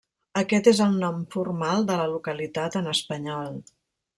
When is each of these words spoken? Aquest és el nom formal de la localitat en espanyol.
Aquest 0.39 0.69
és 0.71 0.79
el 0.85 0.95
nom 1.03 1.19
formal 1.35 1.85
de 1.91 1.99
la 2.01 2.09
localitat 2.15 2.79
en 2.81 2.91
espanyol. 2.99 3.53